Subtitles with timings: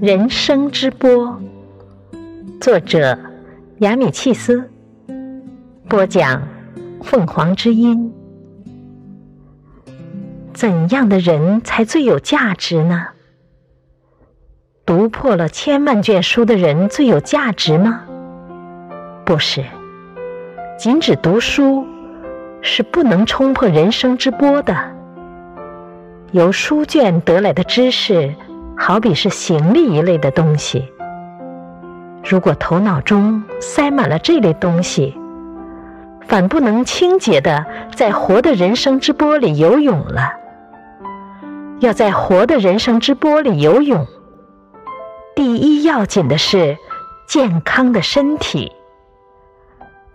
[0.00, 1.40] 人生之波，
[2.60, 3.16] 作者
[3.78, 4.68] 亚米契斯，
[5.88, 6.48] 播讲
[7.00, 8.12] 凤凰之音。
[10.52, 13.06] 怎样的人才最有价值呢？
[14.84, 18.02] 读破了千万卷书的人最有价值吗？
[19.24, 19.64] 不是，
[20.76, 21.86] 仅只读书
[22.62, 24.76] 是不能冲破人生之波的。
[26.32, 28.34] 由书卷得来的知识。
[28.76, 30.92] 好比是行李一类的东西，
[32.22, 35.16] 如果头脑中塞满了这类东西，
[36.26, 37.64] 反不能清洁的
[37.94, 40.32] 在活的人生之波里游泳了。
[41.80, 44.06] 要在活的人生之波里游泳，
[45.34, 46.76] 第一要紧的是
[47.26, 48.72] 健康的身体，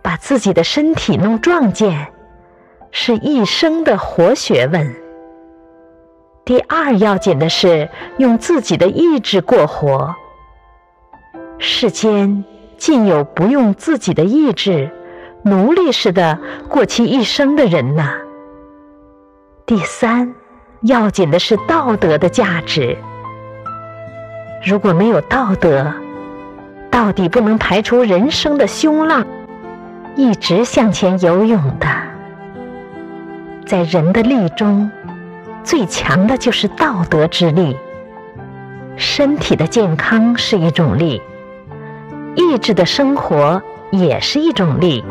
[0.02, 2.12] 把自己的身体弄壮健，
[2.90, 4.94] 是一生的活学问。
[6.44, 10.14] 第二要紧的是用自己的意志过活。
[11.58, 12.44] 世间
[12.76, 14.90] 竟有不用自己的意志、
[15.44, 16.38] 奴隶似的
[16.68, 18.14] 过其一生的人呐。
[19.66, 20.34] 第三
[20.80, 22.96] 要紧的是道德的价值。
[24.66, 25.92] 如果没有道德，
[26.90, 29.24] 到底不能排除人生的凶浪，
[30.16, 31.86] 一直向前游泳的，
[33.66, 34.90] 在人的力中。
[35.62, 37.76] 最强的就是道德之力，
[38.96, 41.20] 身体的健康是一种力，
[42.34, 45.04] 意志的生活也是一种力，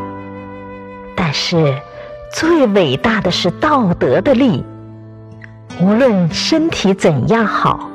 [1.15, 1.75] 但是
[2.33, 4.65] 最伟大的是道德的力。
[5.81, 7.89] 无论身体怎样好，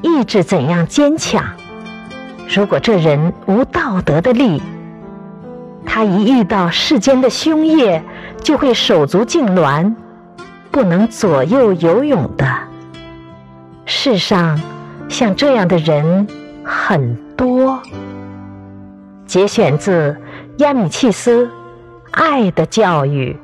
[0.00, 1.44] 意志怎样坚强，
[2.48, 4.62] 如果这人无道德的力，
[5.84, 8.02] 他一遇到世间的凶业，
[8.40, 9.94] 就会手足痉挛。
[10.72, 12.46] 不能左右游泳的
[13.84, 14.58] 世上，
[15.08, 16.26] 像这样的人
[16.64, 17.78] 很多。
[19.26, 20.16] 节选自
[20.58, 21.46] 亚米契斯
[22.10, 23.36] 《爱的教育》。